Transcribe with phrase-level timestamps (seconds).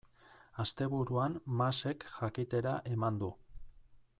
[0.61, 3.31] Asteburuan Masek jakitera eman du.